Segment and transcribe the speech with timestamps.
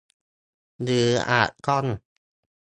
[0.81, 1.85] หรืออาจต้อง